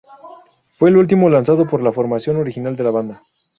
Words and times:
Fue 0.77 0.89
el 0.89 0.97
último 0.97 1.29
lanzado 1.29 1.67
por 1.67 1.83
la 1.83 1.93
formación 1.93 2.35
original 2.37 2.75
de 2.75 2.83
la 2.83 2.89
banda. 2.89 3.23